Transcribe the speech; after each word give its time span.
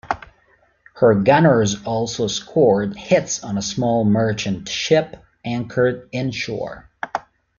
Her 0.95 1.13
gunners 1.13 1.83
also 1.83 2.25
scored 2.25 2.97
hits 2.97 3.43
on 3.43 3.55
a 3.59 3.61
small 3.61 4.03
merchant 4.03 4.67
ship 4.67 5.15
anchored 5.45 6.09
inshore. 6.11 6.89